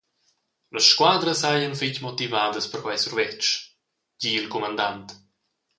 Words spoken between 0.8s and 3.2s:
squadras seigien fetg motivadas per quei